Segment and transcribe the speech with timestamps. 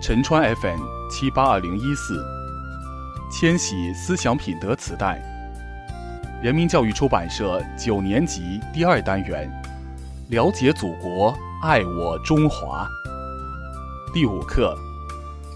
[0.00, 2.24] 陈川 FM 七八二零一四，
[3.32, 5.20] 千禧思想品德磁带，
[6.40, 9.50] 人民教育出版社九年级第二单元，
[10.30, 12.88] 了解祖国，爱我中华。
[14.14, 14.78] 第五课，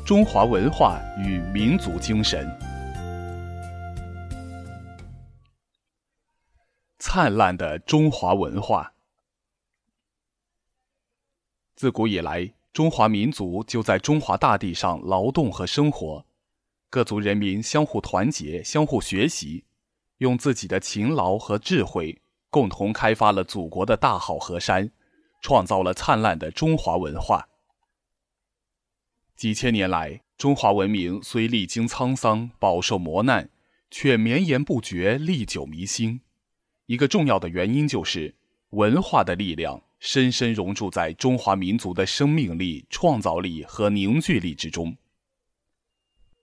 [0.05, 2.47] 中华文化与民族精神。
[6.99, 8.93] 灿烂的中华文化，
[11.77, 12.53] 自古以来。
[12.73, 16.25] 中华民族就在中华大地上劳动和生活，
[16.89, 19.65] 各族人民相互团结、相互学习，
[20.19, 24.91] 用自己的勤劳和智慧，共同开发了祖国的大好河山，
[25.43, 27.47] 创造了灿烂的中华文化。
[29.37, 33.51] 几千年来，中华文明虽历经沧桑、饱受磨难，
[33.91, 36.23] 却绵延不绝、历久弥新。
[36.87, 38.35] 一个重要的原因就是
[38.71, 39.83] 文化的力量。
[40.05, 44.97] 深深融入在中华民族的生命力、创造力和凝聚力之中。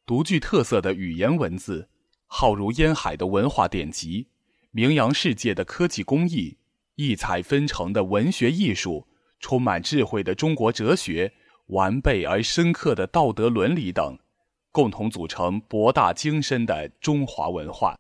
[0.06, 1.90] 独具特色的语言文字，
[2.26, 4.30] 浩如烟海的文化典籍，
[4.72, 6.58] 名扬世界的科技工艺，
[6.96, 9.06] 异彩纷呈的文学艺术，
[9.42, 11.34] 充满智慧的中国哲学，
[11.66, 14.18] 完备而深刻的道德伦理等，
[14.72, 17.98] 共同组成博大精深的中华文化。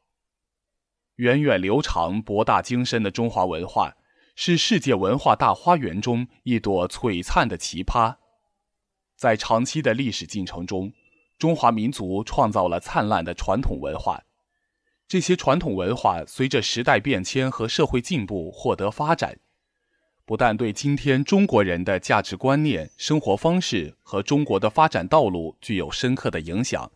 [1.17, 3.93] 源远流长、博大精深的中华文化。
[4.41, 8.15] 是世界文化大花园中一朵璀璨的奇葩，
[9.17, 10.93] 在长期的历史进程中，
[11.37, 14.23] 中华民族创造了灿烂的传统文化。
[15.09, 19.37] 这些传统文化随着时代变迁和社会进步获得发展，
[20.23, 26.89] 不但对今天中国人的价值观念、生活方式和中国的发展道路具有深刻的影响，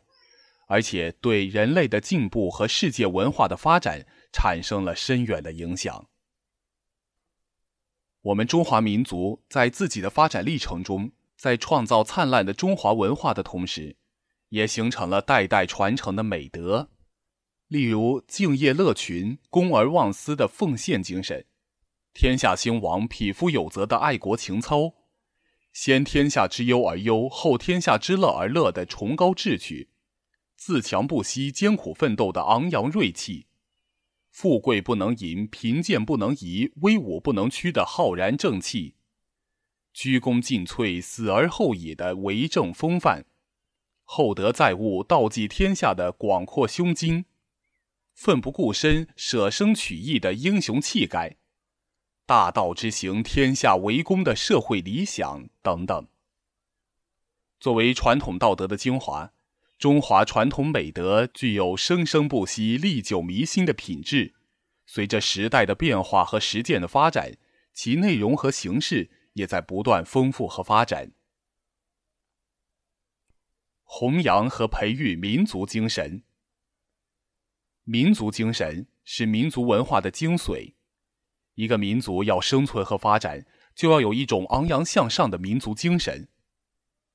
[0.67, 6.07] 而且对人类的进步和世界文化的发展产生了深远的影响。
[8.23, 13.97] 我们中华民族在自己的发展历程中，在创造灿烂的中华文化的同时，
[14.47, 16.89] 也形成了代代传承的美德，
[17.67, 21.45] 例如敬业乐群、公而忘私的奉献精神，
[22.13, 24.93] 天下兴亡、匹夫有责的爱国情操，
[25.73, 29.89] 先天下之忧而忧，后天下之乐而乐的崇高志趣，
[30.55, 33.47] 自强不息、艰苦奋斗的昂扬锐气。
[34.33, 38.95] 富贵不能淫，贫贱不能移，威武不能屈的浩然正气；
[39.93, 43.25] 鞠躬尽瘁，死而后已的为政风范；
[44.03, 47.25] 厚德载物，道济天下的广阔胸襟；
[48.15, 51.37] 奋不顾身，舍生取义的英雄气概；
[52.25, 56.07] 大道之行，天下为公的社会理想等等。
[57.59, 59.31] 作为传统道德的精华。
[59.77, 64.33] 中华传统美德具有生生不息、历久弥新的品质，
[64.85, 67.37] 随着时代的变化和实践的发展，
[67.73, 71.11] 其内容和形式也在不断丰富和发展。
[73.83, 76.23] 弘扬和培育民族精神。
[77.83, 80.75] 民族精神是民族文化的精髓。
[81.55, 83.45] 一个民族要生存和发展，
[83.75, 86.29] 就要有一种昂扬向上的民族精神。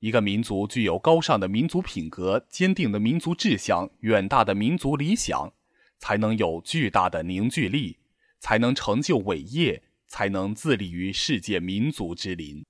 [0.00, 5.52] 一个民族具有高尚的民族品格、坚定的民族志向、远大的民族理想，
[5.98, 7.98] 才能有巨大的凝聚力，
[8.38, 12.64] 才能成就伟业，才能自立于世界民族之林。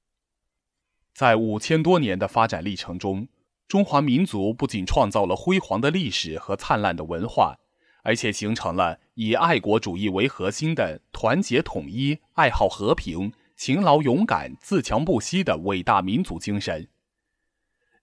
[1.12, 3.28] 在五千多年的发展历程中，
[3.66, 7.58] 中华民族不仅创造了辉煌的历史和灿烂的文化，
[8.02, 16.88] 而且形成了以爱国主义为核心的团结统一、爱好和平、勤劳勇敢、自强不息的伟大民族精神。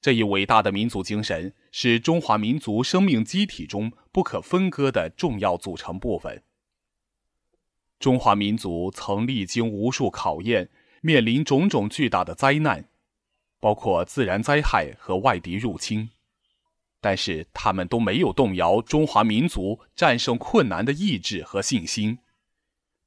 [0.06, 6.44] 这一伟大的民族精神是中华民族生命机体中不可分割的重要组成部分。
[7.98, 10.70] 中华民族曾历经无数考验，
[11.02, 12.88] 面临种种巨大的灾难，
[13.60, 16.12] 包括自然灾害和外敌入侵，
[17.02, 22.20] 但是他们都没有动摇中华民族战胜困难的意志和信心。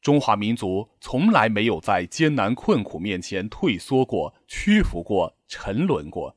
[0.02, 6.34] 中华民族从来没有在艰难困苦面前退缩过、屈服过、沉沦过。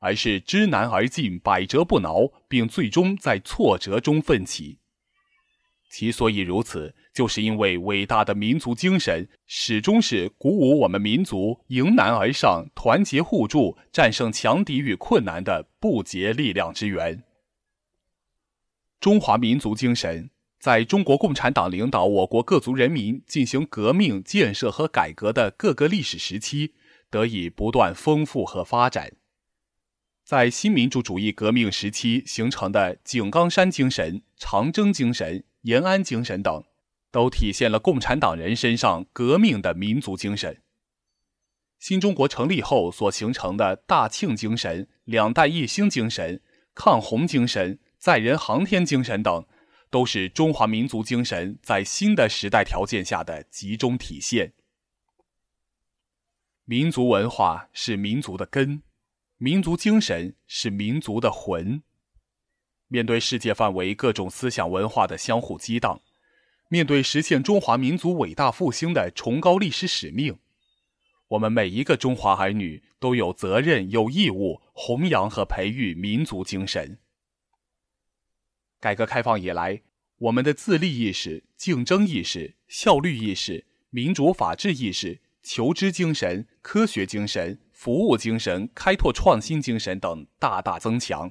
[0.00, 4.78] 而是知难而进，百折不挠，并最终在挫折中奋起。
[5.88, 17.22] 其所以如此，就是因为伟大的民族精神始终是鼓舞我们民族迎难而上、团结互助、战胜强敌与困难的不竭力量之源。
[19.00, 20.28] 中华民族精神
[20.58, 26.74] 在中国共产党领导我国各族人民进行革命、建设和改革的各个历史时期，
[27.08, 29.12] 得以不断丰富和发展。
[30.26, 36.64] 在新民主主义革命时期形成的井冈山精神、长征精神、延安精神等，
[37.12, 40.60] 都体现了共产党人身上革命的民族精神。
[41.78, 46.42] 新中国成立后所形成的大庆精神、两弹一星精神、
[46.74, 49.46] 抗洪精神、载人航天精神等，
[49.90, 54.54] 都是中华民族精神在新的时代条件下的集中体现。
[56.64, 58.82] 民族文化是民族的根，
[59.38, 61.82] 民族精神是民族的魂。
[62.88, 66.00] 面对世界范围各种思想文化的相互激荡，
[66.68, 70.38] 面对实现中华民族伟大复兴的崇高历史使命。
[71.28, 76.98] 我们每一个中华儿女都有责任、有义务弘扬和培育民族精神。
[78.80, 79.82] 改革开放以来，
[80.16, 91.30] 我们的自立意识、竞争意识、效率意识、民主法治意识、求知精神、科学精神、服务精神、开拓创新精神等大大增强。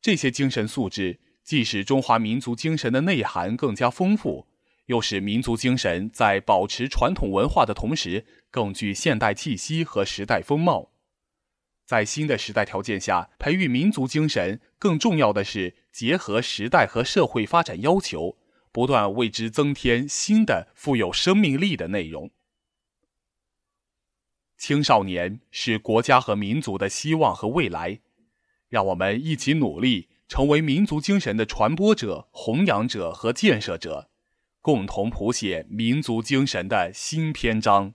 [0.00, 4.46] 这些精神素质既使中华民族精神的内涵更加丰富。
[4.86, 10.92] 又使民族精神在保持传统文化的同时，更具现代气息和时代风貌。
[11.84, 18.36] 在新的时代条件下，培育民族精神，更重要的是结合时代和社会发展要求，
[18.72, 22.30] 不断为之增添新的富有生命力的内容。
[24.60, 28.00] 青少年是国家和民族的希望和未来，
[28.68, 34.10] 让我们一起努力，成为民族精神的传播者、弘扬者和建设者。
[34.60, 37.94] 共同谱写民族精神的新篇章。